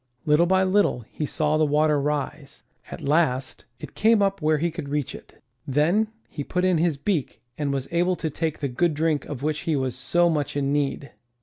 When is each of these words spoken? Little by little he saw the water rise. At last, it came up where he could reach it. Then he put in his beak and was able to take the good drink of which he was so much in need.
Little 0.25 0.47
by 0.47 0.63
little 0.63 1.01
he 1.11 1.27
saw 1.27 1.57
the 1.59 1.63
water 1.65 2.01
rise. 2.01 2.63
At 2.89 3.03
last, 3.03 3.65
it 3.79 3.93
came 3.93 4.19
up 4.19 4.41
where 4.41 4.57
he 4.57 4.71
could 4.71 4.89
reach 4.89 5.13
it. 5.13 5.43
Then 5.67 6.07
he 6.27 6.43
put 6.43 6.65
in 6.65 6.79
his 6.79 6.97
beak 6.97 7.39
and 7.55 7.71
was 7.71 7.87
able 7.91 8.15
to 8.15 8.31
take 8.31 8.57
the 8.57 8.67
good 8.67 8.95
drink 8.95 9.25
of 9.25 9.43
which 9.43 9.59
he 9.59 9.75
was 9.75 9.95
so 9.95 10.27
much 10.27 10.57
in 10.57 10.73
need. 10.73 11.11